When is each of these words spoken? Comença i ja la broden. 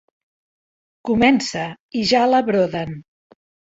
Comença 1.11 1.67
i 1.99 2.03
ja 2.13 2.23
la 2.33 2.43
broden. 2.51 2.99